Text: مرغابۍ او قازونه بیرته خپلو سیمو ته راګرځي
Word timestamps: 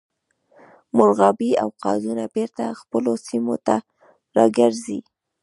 مرغابۍ 0.97 1.51
او 1.61 1.69
قازونه 1.83 2.25
بیرته 2.35 2.65
خپلو 2.81 3.11
سیمو 3.27 3.55
ته 3.65 3.75
راګرځي 4.37 4.99